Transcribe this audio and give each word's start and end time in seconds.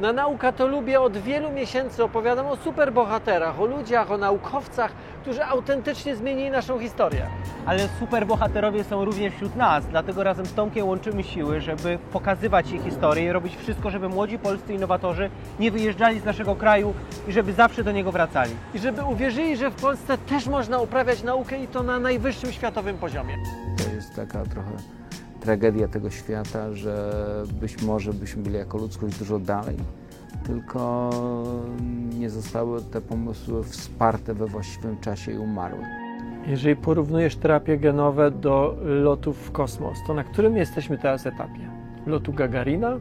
Na 0.00 0.12
Nauka 0.12 0.52
to 0.52 0.66
lubię 0.66 1.00
od 1.00 1.16
wielu 1.16 1.52
miesięcy 1.52 2.04
opowiadam 2.04 2.46
o 2.46 2.56
superbohaterach, 2.56 3.60
o 3.60 3.66
ludziach, 3.66 4.10
o 4.10 4.16
naukowcach, 4.16 4.92
którzy 5.22 5.44
autentycznie 5.44 6.16
zmienili 6.16 6.50
naszą 6.50 6.78
historię. 6.78 7.26
Ale 7.66 7.88
superbohaterowie 8.00 8.84
są 8.84 9.04
również 9.04 9.34
wśród 9.34 9.56
nas, 9.56 9.86
dlatego 9.86 10.24
razem 10.24 10.46
z 10.46 10.54
Tomkiem 10.54 10.86
łączymy 10.86 11.24
siły, 11.24 11.60
żeby 11.60 11.98
pokazywać 12.12 12.70
ich 12.70 12.82
historię 12.82 13.24
i 13.24 13.32
robić 13.32 13.56
wszystko, 13.56 13.90
żeby 13.90 14.08
młodzi 14.08 14.38
polscy 14.38 14.74
innowatorzy 14.74 15.30
nie 15.60 15.70
wyjeżdżali 15.70 16.20
z 16.20 16.24
naszego 16.24 16.54
kraju 16.56 16.94
i 17.28 17.32
żeby 17.32 17.52
zawsze 17.52 17.84
do 17.84 17.92
niego 17.92 18.12
wracali. 18.12 18.52
I 18.74 18.78
żeby 18.78 19.04
uwierzyli, 19.04 19.56
że 19.56 19.70
w 19.70 19.74
Polsce 19.74 20.18
też 20.18 20.46
można 20.46 20.78
uprawiać 20.78 21.22
naukę 21.22 21.58
i 21.62 21.68
to 21.68 21.82
na 21.82 21.98
najwyższym 21.98 22.52
światowym 22.52 22.98
poziomie. 22.98 23.36
To 23.78 23.94
jest 23.94 24.16
taka 24.16 24.44
trochę 24.44 24.70
tragedia 25.46 25.88
tego 25.88 26.10
świata, 26.10 26.72
że 26.72 27.12
być 27.60 27.82
może 27.82 28.12
byśmy 28.12 28.42
byli 28.42 28.56
jako 28.56 28.78
ludzkość 28.78 29.18
dużo 29.18 29.38
dalej, 29.38 29.76
tylko 30.46 31.10
nie 32.18 32.30
zostały 32.30 32.82
te 32.82 33.00
pomysły 33.00 33.64
wsparte 33.64 34.34
we 34.34 34.46
właściwym 34.46 35.00
czasie 35.00 35.32
i 35.32 35.38
umarły. 35.38 35.84
Jeżeli 36.46 36.76
porównujesz 36.76 37.36
terapie 37.36 37.78
genowe 37.78 38.30
do 38.30 38.76
lotów 38.82 39.38
w 39.38 39.52
kosmos, 39.52 39.98
to 40.06 40.14
na 40.14 40.24
którym 40.24 40.56
jesteśmy 40.56 40.98
teraz 40.98 41.26
etapie? 41.26 41.70
Lotu 42.06 42.32
Gagarina, 42.32 42.96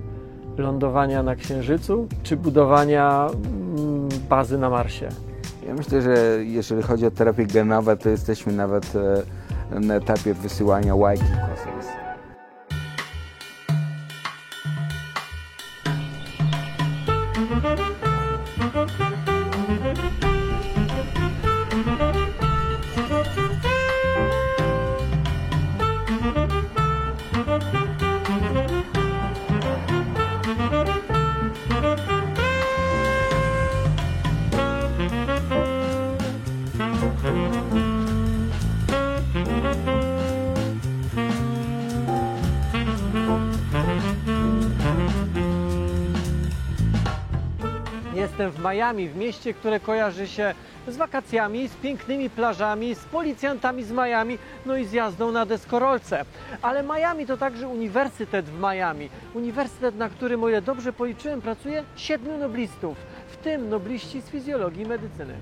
lądowania 0.57 1.23
na 1.23 1.35
Księżycu, 1.35 2.07
czy 2.23 2.37
budowania 2.37 3.27
mm, 3.27 4.09
bazy 4.29 4.57
na 4.57 4.69
Marsie? 4.69 5.07
Ja 5.67 5.73
myślę, 5.73 6.01
że 6.01 6.15
jeżeli 6.43 6.81
chodzi 6.81 7.05
o 7.05 7.11
terapię 7.11 7.45
genowe, 7.45 7.97
to 7.97 8.09
jesteśmy 8.09 8.53
nawet 8.53 8.93
e, 8.95 9.79
na 9.79 9.95
etapie 9.95 10.33
wysyłania 10.33 10.95
łajki 10.95 11.23
Jestem 48.35 48.51
w 48.51 48.59
Miami, 48.59 49.09
w 49.09 49.15
mieście, 49.15 49.53
które 49.53 49.79
kojarzy 49.79 50.27
się 50.27 50.53
z 50.87 50.97
wakacjami, 50.97 51.67
z 51.67 51.75
pięknymi 51.75 52.29
plażami, 52.29 52.95
z 52.95 52.99
policjantami 52.99 53.83
z 53.83 53.91
Miami, 53.91 54.37
no 54.65 54.77
i 54.77 54.85
z 54.85 54.91
jazdą 54.91 55.31
na 55.31 55.45
deskorolce. 55.45 56.25
Ale 56.61 56.83
Miami 56.83 57.25
to 57.25 57.37
także 57.37 57.67
uniwersytet 57.67 58.45
w 58.45 58.59
Miami. 58.59 59.09
Uniwersytet, 59.33 59.95
na 59.95 60.09
którym, 60.09 60.43
o 60.43 60.49
ile 60.49 60.61
dobrze 60.61 60.93
policzyłem, 60.93 61.41
pracuje 61.41 61.83
siedmiu 61.95 62.37
noblistów, 62.37 62.97
w 63.27 63.37
tym 63.37 63.69
nobliści 63.69 64.21
z 64.21 64.25
fizjologii 64.25 64.83
i 64.83 64.87
medycyny. 64.87 65.33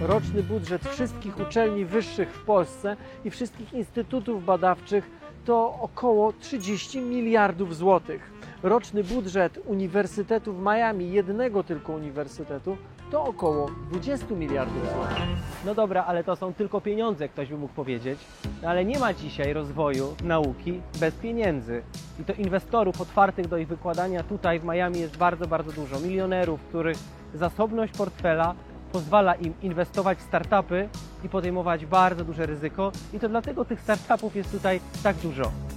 Roczny 0.00 0.42
budżet 0.42 0.88
wszystkich 0.88 1.40
uczelni 1.40 1.84
wyższych 1.84 2.28
w 2.28 2.44
Polsce 2.44 2.96
i 3.24 3.30
wszystkich 3.30 3.72
instytutów 3.72 4.44
badawczych 4.44 5.10
to 5.44 5.78
około 5.80 6.32
30 6.32 7.00
miliardów 7.00 7.76
złotych. 7.76 8.41
Roczny 8.62 9.04
budżet 9.04 9.58
Uniwersytetu 9.66 10.52
w 10.52 10.62
Miami, 10.62 11.12
jednego 11.12 11.64
tylko 11.64 11.92
uniwersytetu, 11.92 12.76
to 13.10 13.24
około 13.24 13.70
20 13.90 14.34
miliardów 14.34 14.92
złotych. 14.92 15.24
No 15.66 15.74
dobra, 15.74 16.04
ale 16.04 16.24
to 16.24 16.36
są 16.36 16.54
tylko 16.54 16.80
pieniądze, 16.80 17.28
ktoś 17.28 17.48
by 17.48 17.56
mógł 17.56 17.74
powiedzieć. 17.74 18.18
No 18.62 18.68
ale 18.68 18.84
nie 18.84 18.98
ma 18.98 19.14
dzisiaj 19.14 19.52
rozwoju 19.52 20.14
nauki 20.24 20.80
bez 21.00 21.14
pieniędzy. 21.14 21.82
I 22.20 22.24
to 22.24 22.32
inwestorów 22.32 23.00
otwartych 23.00 23.48
do 23.48 23.58
ich 23.58 23.68
wykładania 23.68 24.22
tutaj 24.22 24.60
w 24.60 24.64
Miami 24.64 25.00
jest 25.00 25.16
bardzo, 25.16 25.46
bardzo 25.46 25.72
dużo. 25.72 26.00
Milionerów, 26.00 26.60
których 26.60 26.96
zasobność 27.34 27.92
portfela 27.92 28.54
pozwala 28.92 29.34
im 29.34 29.54
inwestować 29.62 30.18
w 30.18 30.22
startupy 30.22 30.88
i 31.24 31.28
podejmować 31.28 31.86
bardzo 31.86 32.24
duże 32.24 32.46
ryzyko. 32.46 32.92
I 33.12 33.20
to 33.20 33.28
dlatego 33.28 33.64
tych 33.64 33.80
startupów 33.80 34.36
jest 34.36 34.52
tutaj 34.52 34.80
tak 35.02 35.16
dużo. 35.16 35.71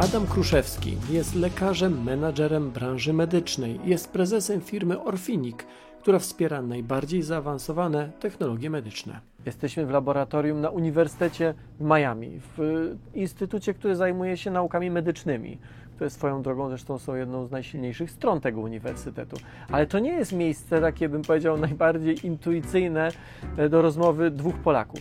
Adam 0.00 0.26
Kruszewski 0.26 0.96
jest 1.10 1.34
lekarzem, 1.34 2.02
menadżerem 2.04 2.70
branży 2.70 3.12
medycznej. 3.12 3.80
Jest 3.84 4.12
prezesem 4.12 4.60
firmy 4.60 5.02
Orfinik, 5.02 5.66
która 6.00 6.18
wspiera 6.18 6.62
najbardziej 6.62 7.22
zaawansowane 7.22 8.10
technologie 8.20 8.70
medyczne. 8.70 9.20
Jesteśmy 9.46 9.86
w 9.86 9.90
laboratorium 9.90 10.60
na 10.60 10.70
Uniwersytecie 10.70 11.54
w 11.80 11.84
Miami, 11.84 12.40
w 12.56 12.90
instytucie, 13.14 13.74
który 13.74 13.96
zajmuje 13.96 14.36
się 14.36 14.50
naukami 14.50 14.90
medycznymi. 14.90 15.58
Swoją 16.08 16.42
drogą 16.42 16.68
zresztą 16.68 16.98
są 16.98 17.14
jedną 17.14 17.46
z 17.46 17.50
najsilniejszych 17.50 18.10
stron 18.10 18.40
tego 18.40 18.60
uniwersytetu. 18.60 19.36
Ale 19.72 19.86
to 19.86 19.98
nie 19.98 20.12
jest 20.12 20.32
miejsce 20.32 20.80
takie, 20.80 21.08
bym 21.08 21.22
powiedział, 21.22 21.58
najbardziej 21.68 22.26
intuicyjne 22.26 23.08
e, 23.56 23.68
do 23.68 23.82
rozmowy 23.82 24.30
dwóch 24.30 24.54
Polaków. 24.54 25.00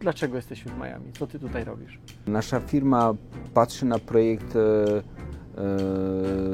Dlaczego 0.00 0.36
jesteśmy 0.36 0.72
w 0.72 0.78
Miami? 0.78 1.12
Co 1.12 1.26
ty 1.26 1.38
tutaj 1.38 1.64
robisz? 1.64 1.98
Nasza 2.26 2.60
firma 2.60 3.14
patrzy 3.54 3.86
na 3.86 3.98
projekt 3.98 4.56
e, 4.56 4.58
e, 4.58 5.02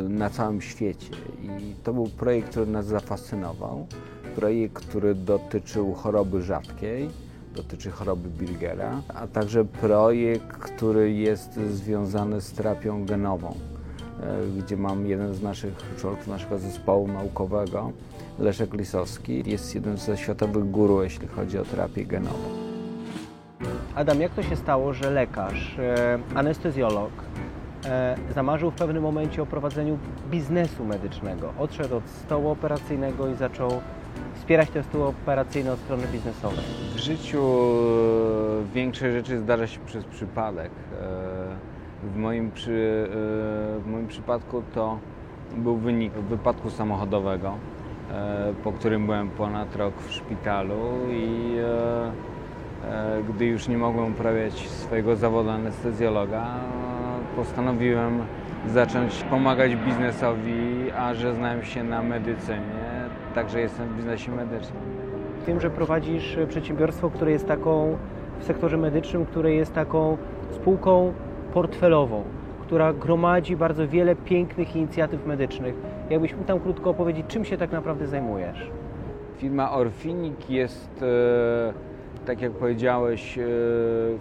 na 0.08 0.30
całym 0.30 0.60
świecie 0.60 1.16
i 1.42 1.74
to 1.84 1.94
był 1.94 2.06
projekt, 2.06 2.50
który 2.50 2.66
nas 2.66 2.86
zafascynował. 2.86 3.86
Projekt, 4.36 4.74
który 4.74 5.14
dotyczył 5.14 5.94
choroby 5.94 6.42
rzadkiej, 6.42 7.08
dotyczy 7.54 7.90
choroby 7.90 8.28
Bilgera, 8.28 9.02
a 9.14 9.26
także 9.26 9.64
projekt, 9.64 10.58
który 10.58 11.12
jest 11.12 11.54
związany 11.54 12.40
z 12.40 12.52
terapią 12.52 13.04
genową, 13.04 13.54
e, 14.22 14.62
gdzie 14.62 14.76
mam 14.76 15.06
jeden 15.06 15.34
z 15.34 15.42
naszych 15.42 15.74
członków 15.98 16.26
naszego 16.26 16.58
zespołu 16.58 17.08
naukowego, 17.08 17.92
Leszek 18.38 18.74
Lisowski, 18.74 19.50
jest 19.50 19.74
jeden 19.74 19.96
ze 19.96 20.16
światowych 20.16 20.70
guru, 20.70 21.02
jeśli 21.02 21.28
chodzi 21.28 21.58
o 21.58 21.64
terapię 21.64 22.06
genową. 22.06 22.68
Adam, 23.94 24.20
jak 24.20 24.32
to 24.32 24.42
się 24.42 24.56
stało, 24.56 24.92
że 24.92 25.10
lekarz, 25.10 25.78
e, 25.78 26.18
anestezjolog 26.34 27.10
e, 27.84 28.16
zamarzył 28.34 28.70
w 28.70 28.74
pewnym 28.74 29.02
momencie 29.02 29.42
o 29.42 29.46
prowadzeniu 29.46 29.98
biznesu 30.30 30.84
medycznego? 30.84 31.52
Odszedł 31.58 31.96
od 31.96 32.08
stołu 32.08 32.50
operacyjnego 32.50 33.28
i 33.28 33.34
zaczął 33.34 33.70
wspierać 34.38 34.70
ten 34.70 34.82
stół 34.82 35.02
operacyjny 35.02 35.72
od 35.72 35.78
strony 35.78 36.02
biznesowej. 36.12 36.58
W 36.94 36.98
życiu 36.98 37.42
e, 37.42 38.74
większość 38.74 39.12
rzeczy 39.12 39.38
zdarza 39.38 39.66
się 39.66 39.80
przez 39.86 40.04
przypadek. 40.04 40.70
E, 41.02 42.08
W 42.12 42.16
moim, 42.16 42.50
przy, 42.50 43.06
e, 43.06 43.80
w 43.80 43.86
moim 43.86 44.06
przypadku 44.06 44.62
to 44.74 44.98
był 45.56 45.76
wynik 45.76 46.12
wypadku 46.12 46.70
samochodowego, 46.70 47.54
po 48.64 48.72
którym 48.72 49.06
byłem 49.06 49.30
ponad 49.30 49.76
rok 49.76 49.94
w 50.02 50.12
szpitalu 50.12 50.76
i 51.10 51.56
gdy 53.28 53.46
już 53.46 53.68
nie 53.68 53.78
mogłem 53.78 54.12
uprawiać 54.12 54.68
swojego 54.68 55.16
zawodu 55.16 55.50
anestezjologa, 55.50 56.46
postanowiłem 57.36 58.18
zacząć 58.66 59.22
pomagać 59.30 59.76
biznesowi, 59.76 60.92
a 60.98 61.14
że 61.14 61.34
znałem 61.34 61.64
się 61.64 61.84
na 61.84 62.02
medycynie, 62.02 62.87
także 63.38 63.60
jestem 63.60 63.88
w 63.88 63.96
biznesie 63.96 64.32
medycznym. 64.32 64.82
Tym, 65.46 65.60
że 65.60 65.70
prowadzisz 65.70 66.38
przedsiębiorstwo, 66.48 67.10
które 67.10 67.30
jest 67.30 67.46
taką 67.46 67.96
w 68.40 68.44
sektorze 68.44 68.76
medycznym, 68.76 69.26
które 69.26 69.52
jest 69.52 69.74
taką 69.74 70.16
spółką 70.50 71.12
portfelową, 71.54 72.22
która 72.62 72.92
gromadzi 72.92 73.56
bardzo 73.56 73.88
wiele 73.88 74.16
pięknych 74.16 74.76
inicjatyw 74.76 75.26
medycznych. 75.26 75.74
Jakbyś 76.10 76.32
mógł 76.34 76.44
tam 76.44 76.60
krótko 76.60 76.90
opowiedzieć, 76.90 77.26
czym 77.28 77.44
się 77.44 77.56
tak 77.56 77.72
naprawdę 77.72 78.06
zajmujesz? 78.06 78.70
Firma 79.36 79.72
Orfinik 79.72 80.50
jest, 80.50 81.02
e, 81.02 81.72
tak 82.26 82.42
jak 82.42 82.52
powiedziałeś, 82.52 83.38
e, 83.38 83.42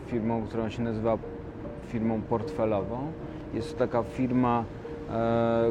firmą, 0.08 0.44
którą 0.44 0.70
się 0.70 0.84
nazywa 0.84 1.18
firmą 1.88 2.22
portfelową. 2.22 2.98
Jest 3.54 3.74
to 3.74 3.80
taka 3.80 4.04
firma, 4.04 4.64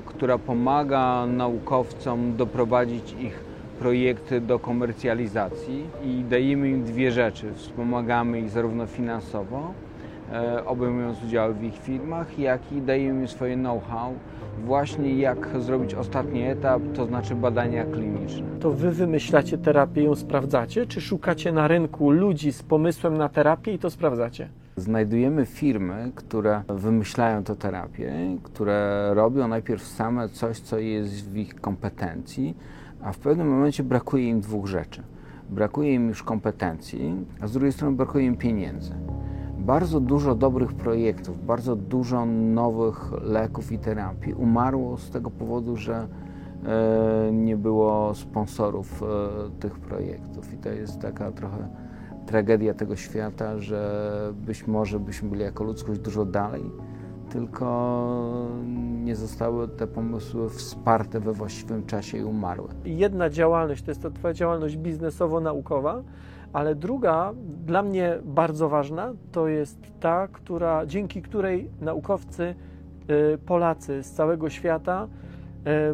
która 0.07 0.39
pomaga 0.39 1.27
naukowcom 1.27 2.37
doprowadzić 2.37 3.13
ich 3.21 3.45
projekty 3.79 4.41
do 4.41 4.59
komercjalizacji 4.59 5.85
i 6.05 6.25
dajemy 6.31 6.71
im 6.71 6.85
dwie 6.85 7.13
rzeczy. 7.13 7.53
Wspomagamy 7.55 8.41
ich 8.41 8.51
zarówno 8.51 8.87
finansowo, 8.87 9.73
e, 10.33 10.67
obejmując 10.67 11.25
udział 11.25 11.55
w 11.55 11.63
ich 11.63 11.79
firmach, 11.79 12.39
jak 12.39 12.73
i 12.73 12.81
dajemy 12.81 13.21
im 13.21 13.29
swoje 13.29 13.57
know-how 13.57 14.15
właśnie 14.65 15.15
jak 15.15 15.49
zrobić 15.59 15.95
ostatni 15.95 16.43
etap, 16.43 16.83
to 16.95 17.07
znaczy 17.07 17.35
badania 17.35 17.85
kliniczne. 17.85 18.47
To 18.61 18.71
wy 18.71 18.93
wymyślacie 18.93 19.59
terapię 19.59 20.03
ją 20.03 20.15
sprawdzacie, 20.15 20.87
czy 20.87 21.01
szukacie 21.01 21.53
na 21.53 21.69
rynku 21.69 22.11
ludzi 22.11 22.53
z 22.53 22.63
pomysłem 22.63 23.19
na 23.19 23.29
terapię 23.29 23.73
i 23.73 23.79
to 23.79 23.91
sprawdzacie? 23.91 24.49
Znajdujemy 24.79 25.47
firmy, 25.47 26.13
które 26.15 26.63
wymyślają 26.69 27.45
tę 27.45 27.57
terapię, 27.57 28.13
które 28.43 29.11
robią 29.15 29.49
najpierw 29.49 29.83
same 29.83 30.29
coś, 30.29 30.61
co 30.61 30.79
jest 30.79 31.29
w 31.29 31.37
ich 31.37 31.61
kompetencji, 31.61 32.57
a 33.03 33.13
w 33.13 33.19
pewnym 33.19 33.49
momencie 33.49 33.83
brakuje 33.83 34.29
im 34.29 34.41
dwóch 34.41 34.67
rzeczy. 34.67 35.03
Brakuje 35.51 35.95
im 35.95 36.09
już 36.09 36.23
kompetencji, 36.23 37.27
a 37.41 37.47
z 37.47 37.53
drugiej 37.53 37.73
strony 37.73 37.97
brakuje 37.97 38.27
im 38.27 38.37
pieniędzy. 38.37 38.95
Bardzo 39.59 40.01
dużo 40.01 40.35
dobrych 40.35 40.73
projektów, 40.73 41.47
bardzo 41.47 41.77
dużo 41.77 42.27
nowych 42.27 43.13
leków 43.23 43.73
i 43.73 43.79
terapii 43.79 44.35
umarło 44.35 44.97
z 44.97 45.11
tego 45.11 45.31
powodu, 45.31 45.77
że 45.77 46.09
e, 46.67 47.33
nie 47.33 47.57
było 47.57 48.15
sponsorów 48.15 49.03
e, 49.03 49.07
tych 49.61 49.79
projektów. 49.79 50.55
I 50.55 50.57
to 50.57 50.69
jest 50.69 51.01
taka 51.01 51.33
trochę 51.33 51.69
tragedia 52.27 52.75
tego 52.75 52.97
świata, 52.97 53.59
że 53.59 54.33
być 54.35 54.67
może 54.67 55.01
byśmy 55.01 55.29
byli 55.29 55.43
jako 55.43 55.65
ludzkość 55.65 56.01
dużo 56.01 56.25
dalej, 56.25 56.63
tylko 57.31 57.69
nie 59.05 59.17
zostały 59.17 59.69
te 59.69 59.87
pomysły 59.87 60.51
wsparte 60.51 61.21
we 61.21 61.33
właściwym 61.33 61.87
czasie 61.87 62.19
i 62.19 62.25
umarły. 62.25 62.69
Jedna 62.85 63.31
działalność 63.31 63.83
to 63.83 63.91
jest 63.91 64.03
to 64.03 64.11
Twoja 64.11 64.35
działalność 64.35 64.77
biznesowo-naukowa, 64.77 66.03
ale 66.53 66.75
druga, 66.75 67.33
dla 67.67 67.83
mnie 67.83 68.19
bardzo 68.25 68.69
ważna, 68.69 69.13
to 69.33 69.49
jest 69.49 69.79
ta, 70.01 70.29
która, 70.29 70.87
dzięki 70.87 71.23
której 71.23 71.71
naukowcy, 71.81 72.55
y, 73.35 73.39
Polacy 73.39 74.03
z 74.03 74.13
całego 74.13 74.51
świata 74.51 75.09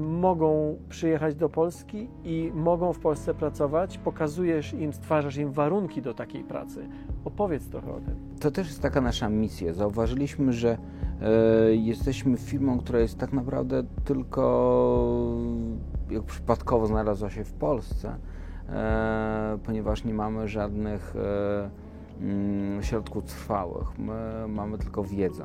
mogą 0.00 0.78
przyjechać 0.88 1.34
do 1.34 1.48
Polski 1.48 2.08
i 2.24 2.52
mogą 2.54 2.92
w 2.92 2.98
Polsce 2.98 3.34
pracować. 3.34 3.98
Pokazujesz 3.98 4.72
im, 4.72 4.92
stwarzasz 4.92 5.36
im 5.36 5.52
warunki 5.52 6.02
do 6.02 6.14
takiej 6.14 6.44
pracy. 6.44 6.88
Opowiedz 7.24 7.68
trochę 7.68 7.92
o 7.92 8.00
tym. 8.00 8.16
To 8.40 8.50
też 8.50 8.66
jest 8.66 8.82
taka 8.82 9.00
nasza 9.00 9.28
misja. 9.28 9.72
Zauważyliśmy, 9.72 10.52
że 10.52 10.78
e, 11.22 11.74
jesteśmy 11.74 12.36
firmą, 12.36 12.78
która 12.78 12.98
jest 12.98 13.18
tak 13.18 13.32
naprawdę 13.32 13.82
tylko 14.04 15.36
jak 16.10 16.22
przypadkowo 16.22 16.86
znalazła 16.86 17.30
się 17.30 17.44
w 17.44 17.52
Polsce 17.52 18.16
E, 18.68 19.58
ponieważ 19.64 20.04
nie 20.04 20.14
mamy 20.14 20.48
żadnych 20.48 21.14
e, 21.16 21.70
mm, 22.20 22.82
środków 22.82 23.24
trwałych. 23.24 23.98
My 23.98 24.48
mamy 24.48 24.78
tylko 24.78 25.04
wiedzę. 25.04 25.44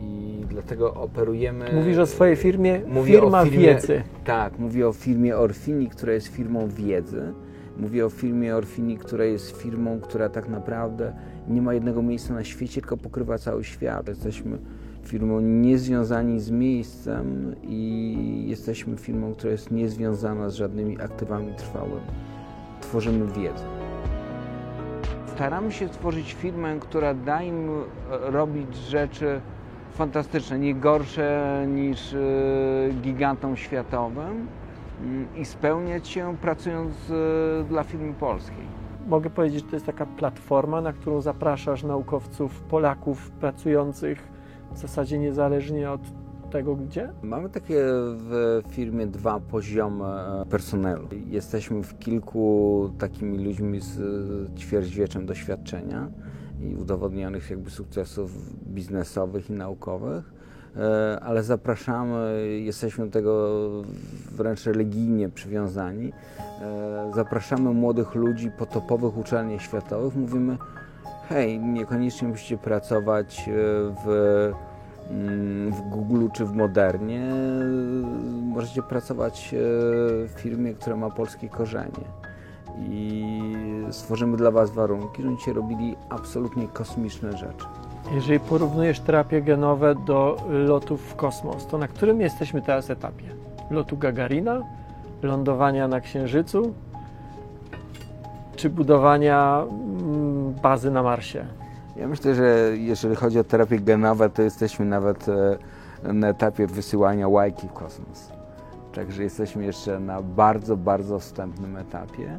I 0.00 0.44
dlatego 0.48 0.94
operujemy. 0.94 1.72
Mówisz 1.72 1.98
o 1.98 2.06
swojej 2.06 2.36
firmie? 2.36 2.80
Mówię 2.86 3.14
firma 3.14 3.44
firmie, 3.44 3.58
wiedzy. 3.58 4.02
Tak, 4.24 4.58
mówię 4.58 4.88
o 4.88 4.92
firmie 4.92 5.36
Orfini, 5.36 5.88
która 5.88 6.12
jest 6.12 6.28
firmą 6.28 6.68
wiedzy. 6.68 7.32
Mówię 7.76 8.06
o 8.06 8.10
firmie 8.10 8.56
Orfini, 8.56 8.98
która 8.98 9.24
jest 9.24 9.56
firmą, 9.56 10.00
która 10.00 10.28
tak 10.28 10.48
naprawdę 10.48 11.12
nie 11.48 11.62
ma 11.62 11.74
jednego 11.74 12.02
miejsca 12.02 12.34
na 12.34 12.44
świecie, 12.44 12.80
tylko 12.80 12.96
pokrywa 12.96 13.38
cały 13.38 13.64
świat. 13.64 14.08
Jesteśmy 14.08 14.58
firmą 15.02 15.40
niezwiązani 15.40 16.40
z 16.40 16.50
miejscem 16.50 17.54
i 17.62 18.44
jesteśmy 18.48 18.96
firmą, 18.96 19.34
która 19.34 19.52
jest 19.52 19.70
niezwiązana 19.70 20.50
z 20.50 20.54
żadnymi 20.54 21.00
aktywami 21.00 21.54
trwałymi. 21.54 22.06
Tworzymy 22.80 23.26
wiedzę. 23.26 23.64
Staramy 25.26 25.72
się 25.72 25.88
stworzyć 25.88 26.32
firmę, 26.32 26.76
która 26.80 27.14
da 27.14 27.42
im 27.42 27.68
e, 27.68 28.30
robić 28.30 28.76
rzeczy 28.76 29.40
fantastyczne, 29.94 30.58
nie 30.58 30.74
gorsze 30.74 31.64
niż 31.68 32.14
e, 32.14 32.18
gigantom 33.02 33.56
światowym 33.56 34.46
mm, 35.02 35.26
i 35.36 35.44
spełniać 35.44 36.08
się 36.08 36.36
pracując 36.42 36.94
e, 37.10 37.64
dla 37.64 37.84
firmy 37.84 38.14
polskiej 38.14 38.80
mogę 39.06 39.30
powiedzieć, 39.30 39.64
że 39.64 39.70
to 39.70 39.76
jest 39.76 39.86
taka 39.86 40.06
platforma, 40.06 40.80
na 40.80 40.92
którą 40.92 41.20
zapraszasz 41.20 41.82
naukowców, 41.82 42.60
Polaków 42.60 43.30
pracujących 43.30 44.28
w 44.72 44.78
zasadzie 44.78 45.18
niezależnie 45.18 45.90
od 45.90 46.00
tego 46.50 46.76
gdzie? 46.76 47.12
Mamy 47.22 47.50
takie 47.50 47.76
w 48.16 48.62
firmie 48.68 49.06
dwa 49.06 49.40
poziomy 49.40 50.04
personelu. 50.50 51.08
Jesteśmy 51.26 51.82
w 51.82 51.98
kilku 51.98 52.90
takimi 52.98 53.44
ludźmi 53.44 53.80
z 53.80 53.98
ćwierćwieczem 54.58 55.26
doświadczenia 55.26 56.08
i 56.60 56.76
udowodnionych 56.76 57.50
jakby 57.50 57.70
sukcesów 57.70 58.30
biznesowych 58.66 59.50
i 59.50 59.52
naukowych 59.52 60.32
e, 60.76 61.20
ale 61.20 61.42
zapraszamy, 61.42 62.48
jesteśmy 62.60 63.06
do 63.06 63.12
tego 63.12 63.58
wręcz 64.32 64.64
religijnie 64.64 65.28
przywiązani. 65.28 66.12
E, 66.60 67.12
zapraszamy 67.14 67.70
młodych 67.70 68.14
ludzi 68.14 68.50
po 68.58 68.66
topowych 68.66 69.18
uczelniach 69.18 69.62
światowych. 69.62 70.16
Mówimy, 70.16 70.58
hej, 71.28 71.60
niekoniecznie 71.60 72.28
musicie 72.28 72.58
pracować 72.58 73.48
e, 73.48 73.52
w 74.06 74.52
Mm, 75.10 75.72
w 75.72 75.80
Google 75.80 76.28
czy 76.32 76.44
w 76.44 76.52
Modernie 76.52 77.30
możecie 78.42 78.82
pracować 78.82 79.54
w 79.54 80.30
firmie, 80.36 80.74
która 80.74 80.96
ma 80.96 81.10
polskie 81.10 81.48
korzenie. 81.48 82.04
I 82.78 83.24
stworzymy 83.92 84.36
dla 84.36 84.50
Was 84.50 84.70
warunki, 84.70 85.22
żebyście 85.22 85.52
robili 85.52 85.96
absolutnie 86.08 86.68
kosmiczne 86.68 87.32
rzeczy. 87.32 87.66
Jeżeli 88.14 88.40
porównujesz 88.40 89.00
terapie 89.00 89.42
genowe 89.42 89.94
do 89.94 90.36
lotów 90.48 91.02
w 91.02 91.16
kosmos, 91.16 91.66
to 91.66 91.78
na 91.78 91.88
którym 91.88 92.20
jesteśmy 92.20 92.62
teraz 92.62 92.90
etapie? 92.90 93.24
Lotu 93.70 93.96
Gagarina, 93.96 94.62
lądowania 95.22 95.88
na 95.88 96.00
Księżycu, 96.00 96.74
czy 98.56 98.70
budowania 98.70 99.64
mm, 99.70 100.54
bazy 100.62 100.90
na 100.90 101.02
Marsie? 101.02 101.46
Ja 101.96 102.08
myślę, 102.08 102.34
że 102.34 102.72
jeżeli 102.74 103.16
chodzi 103.16 103.38
o 103.38 103.44
terapię 103.44 103.78
genową, 103.78 104.30
to 104.30 104.42
jesteśmy 104.42 104.86
nawet 104.86 105.26
e, 105.28 106.12
na 106.12 106.28
etapie 106.28 106.66
wysyłania 106.66 107.28
łajki 107.28 107.68
w 107.68 107.72
kosmos. 107.72 108.32
Także 108.94 109.22
jesteśmy 109.22 109.64
jeszcze 109.64 110.00
na 110.00 110.22
bardzo, 110.22 110.76
bardzo 110.76 111.18
wstępnym 111.18 111.76
etapie. 111.76 112.38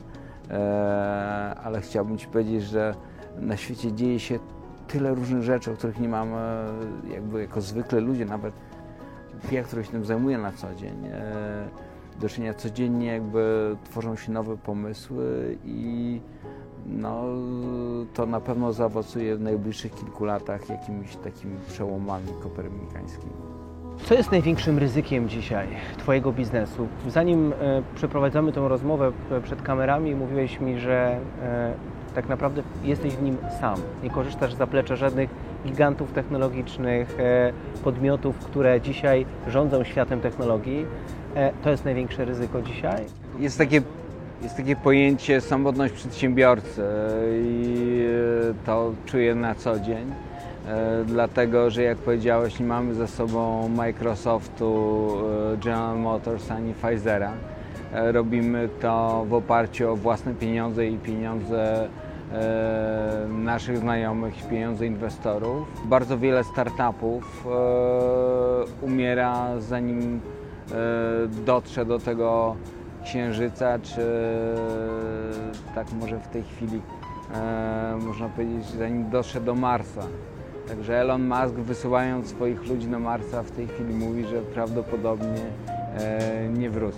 E, 0.52 1.56
ale 1.64 1.82
chciałbym 1.82 2.18
Ci 2.18 2.28
powiedzieć, 2.28 2.64
że 2.64 2.96
na 3.40 3.58
świecie 3.58 3.92
dzieje 3.92 4.20
się 4.20 4.40
tyle 4.88 5.16
różnych 5.16 5.44
rzeczy, 5.44 5.72
o 5.72 5.74
których 5.74 6.00
nie 6.00 6.10
mamy 6.10 6.38
jakby 7.14 7.42
jako 7.42 7.62
zwykle 7.62 8.00
ludzie, 8.00 8.26
nawet 8.26 8.54
ja, 9.52 9.64
który 9.64 9.84
się 9.84 9.92
tym 9.92 10.06
zajmuję 10.06 10.38
na 10.38 10.52
co 10.52 10.76
dzień. 10.76 11.06
E, 11.06 11.68
do 12.20 12.30
czynienia 12.30 12.54
codziennie 12.54 13.08
jakby 13.08 13.76
tworzą 13.84 14.16
się 14.16 14.32
nowe 14.32 14.58
pomysły 14.58 15.58
i 15.66 16.22
no, 16.86 17.24
to 18.14 18.26
na 18.26 18.42
pewno 18.42 18.74
zaowocuje 18.74 19.36
w 19.36 19.42
najbliższych 19.42 19.96
kilku 19.96 20.26
latach 20.26 20.70
jakimiś 20.70 21.16
takimi 21.16 21.58
przełomami 21.68 22.28
kopernikańskimi. 22.44 23.51
Co 24.06 24.14
jest 24.14 24.32
największym 24.32 24.78
ryzykiem 24.78 25.30
dzisiaj 25.30 25.68
Twojego 25.98 26.32
biznesu? 26.32 26.88
Zanim 27.08 27.54
e, 27.54 27.82
przeprowadzamy 27.96 28.52
tę 28.52 28.68
rozmowę 28.68 29.12
przed 29.44 29.62
kamerami, 29.62 30.16
mówiłeś 30.16 30.60
mi, 30.60 30.80
że 30.80 31.18
e, 31.44 31.74
tak 32.16 32.30
naprawdę 32.30 32.64
jesteś 32.84 33.16
w 33.16 33.24
nim 33.24 33.38
sam. 33.60 33.80
Nie 34.04 34.10
korzystasz 34.10 34.54
z 34.54 34.58
zaplecza 34.58 34.96
żadnych 34.96 35.30
gigantów 35.66 36.12
technologicznych, 36.12 37.20
e, 37.20 37.54
podmiotów, 37.84 38.38
które 38.38 38.82
dzisiaj 38.82 39.26
rządzą 39.48 39.84
światem 39.84 40.22
technologii. 40.22 40.86
E, 41.36 41.52
to 41.64 41.70
jest 41.70 41.86
największe 41.86 42.26
ryzyko 42.26 42.62
dzisiaj? 42.62 43.06
Jest 43.40 43.58
takie 43.58 43.82
jest 44.42 44.58
takie 44.58 44.76
pojęcie 44.76 45.42
samotność 45.42 45.94
przedsiębiorcy 45.94 46.84
i 47.44 48.06
e, 48.50 48.66
to 48.66 48.94
czuję 49.06 49.36
na 49.36 49.56
co 49.56 49.80
dzień. 49.80 50.14
E, 50.68 51.04
dlatego, 51.06 51.70
że 51.70 51.84
jak 51.84 51.98
powiedziałeś, 51.98 52.60
nie 52.60 52.66
mamy 52.66 52.94
ze 52.94 53.08
sobą 53.08 53.70
Microsoftu, 53.70 55.12
e, 55.54 55.58
General 55.58 56.00
Motors 56.00 56.52
ani 56.52 56.74
Pfizera. 56.74 57.32
Robimy 57.94 58.70
to 58.82 59.26
w 59.30 59.34
oparciu 59.34 59.92
o 59.92 59.96
własne 59.96 60.34
pieniądze 60.34 60.88
i 60.88 60.98
pieniądze 60.98 61.90
naszych 63.30 63.78
znajomych 63.78 64.48
pieniądze 64.50 64.86
inwestorów. 64.86 65.68
Bardzo 65.86 66.18
wiele 66.18 66.44
startupów 66.44 67.48
umiera 68.82 69.60
zanim 69.60 70.22
dotrze 71.46 71.86
do 71.86 72.00
tego 72.00 72.56
Księżyca, 73.04 73.80
czy 73.80 74.06
tak 75.76 75.88
może 76.00 76.20
w 76.20 76.28
tej 76.28 76.44
chwili 76.44 76.82
e, 77.34 77.98
można 78.02 78.30
powiedzieć, 78.30 78.66
zanim 78.66 79.10
doszedł 79.10 79.46
do 79.46 79.56
Marsa. 79.56 80.02
Także 80.72 81.00
Elon 81.00 81.28
Musk 81.28 81.56
wysyłając 81.56 82.28
swoich 82.28 82.68
ludzi 82.68 82.88
na 82.88 83.00
Marsa 83.00 83.44
w 83.44 83.52
tej 83.52 83.68
chwili 83.68 83.94
mówi, 83.94 84.26
że 84.26 84.42
prawdopodobnie 84.42 85.42
e, 85.98 86.50
nie 86.50 86.70
wrócą. 86.70 86.98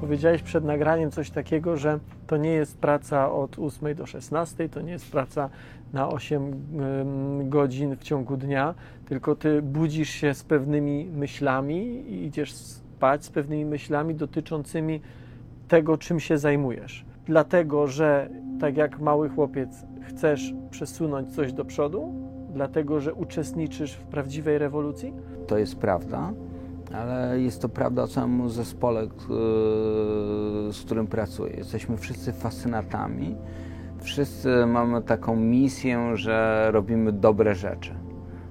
Powiedziałeś 0.00 0.42
przed 0.42 0.64
nagraniem 0.64 1.10
coś 1.10 1.30
takiego, 1.30 1.76
że 1.76 1.98
to 2.26 2.36
nie 2.36 2.50
jest 2.50 2.78
praca 2.78 3.32
od 3.32 3.58
8 3.58 3.94
do 3.94 4.06
16, 4.06 4.68
to 4.68 4.80
nie 4.80 4.92
jest 4.92 5.10
praca 5.10 5.50
na 5.92 6.08
8 6.08 6.42
ym, 6.42 7.50
godzin 7.50 7.96
w 7.96 8.02
ciągu 8.02 8.36
dnia, 8.36 8.74
tylko 9.06 9.36
ty 9.36 9.62
budzisz 9.62 10.10
się 10.10 10.34
z 10.34 10.44
pewnymi 10.44 11.10
myślami 11.14 11.76
i 12.10 12.24
idziesz 12.26 12.52
spać 12.52 13.24
z 13.24 13.30
pewnymi 13.30 13.64
myślami 13.64 14.14
dotyczącymi 14.14 15.00
tego, 15.68 15.98
czym 15.98 16.20
się 16.20 16.38
zajmujesz. 16.38 17.04
Dlatego, 17.26 17.86
że 17.86 18.28
tak 18.60 18.76
jak 18.76 19.00
mały 19.00 19.28
chłopiec 19.28 19.86
chcesz 20.08 20.54
przesunąć 20.70 21.34
coś 21.34 21.52
do 21.52 21.64
przodu, 21.64 22.32
dlatego, 22.52 23.00
że 23.00 23.14
uczestniczysz 23.14 23.92
w 23.92 24.02
prawdziwej 24.04 24.58
rewolucji? 24.58 25.12
To 25.46 25.58
jest 25.58 25.76
prawda, 25.76 26.32
ale 26.94 27.40
jest 27.40 27.62
to 27.62 27.68
prawda 27.68 28.02
o 28.02 28.06
całym 28.08 28.50
zespole, 28.50 29.06
k- 29.06 29.14
z 30.72 30.82
którym 30.84 31.06
pracuję. 31.06 31.54
Jesteśmy 31.56 31.96
wszyscy 31.96 32.32
fascynatami. 32.32 33.36
Wszyscy 34.00 34.66
mamy 34.66 35.02
taką 35.02 35.36
misję, 35.36 36.16
że 36.16 36.68
robimy 36.72 37.12
dobre 37.12 37.54
rzeczy. 37.54 37.94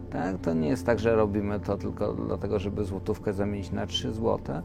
Tak? 0.09 0.37
To 0.37 0.53
nie 0.53 0.67
jest 0.67 0.85
tak, 0.85 0.99
że 0.99 1.15
robimy 1.15 1.59
to 1.59 1.77
tylko 1.77 2.13
dlatego, 2.13 2.59
żeby 2.59 2.85
złotówkę 2.85 3.33
zamienić 3.33 3.71
na 3.71 3.85
3 3.87 4.13
złote, 4.13 4.61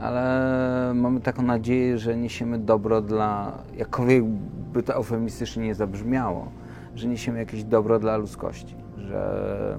ale 0.00 0.92
mamy 0.94 1.20
taką 1.20 1.42
nadzieję, 1.42 1.98
że 1.98 2.16
niesiemy 2.16 2.58
dobro 2.58 3.00
dla, 3.02 3.52
jakkolwiek 3.76 4.24
by 4.72 4.82
to 4.82 4.94
eufemistycznie 4.94 5.62
nie 5.64 5.74
zabrzmiało, 5.74 6.46
że 6.94 7.08
niesiemy 7.08 7.38
jakieś 7.38 7.64
dobro 7.64 7.98
dla 7.98 8.16
ludzkości, 8.16 8.76
że 8.96 9.78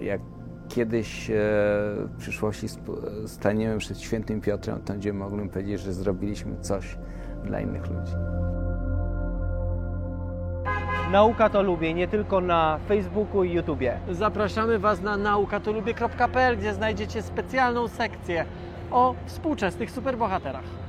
jak 0.00 0.20
kiedyś 0.68 1.30
e, 1.30 1.34
w 1.34 2.16
przyszłości 2.18 2.66
staniemy 3.26 3.78
przed 3.78 4.00
świętym 4.00 4.40
Piotrem, 4.40 4.80
to 4.80 4.92
będziemy 4.92 5.18
mogli 5.18 5.48
powiedzieć, 5.48 5.80
że 5.80 5.92
zrobiliśmy 5.92 6.60
coś 6.60 6.98
dla 7.44 7.60
innych 7.60 7.86
ludzi. 7.90 8.12
Nauka 11.10 11.48
to 11.48 11.62
lubię, 11.62 11.94
nie 11.94 12.08
tylko 12.08 12.40
na 12.40 12.78
Facebooku 12.88 13.44
i 13.44 13.52
YouTubie. 13.52 13.98
Zapraszamy 14.10 14.78
Was 14.78 15.02
na 15.02 15.16
naukatolubie.pl, 15.16 16.58
gdzie 16.58 16.74
znajdziecie 16.74 17.22
specjalną 17.22 17.88
sekcję 17.88 18.44
o 18.90 19.14
współczesnych 19.26 19.90
superbohaterach. 19.90 20.85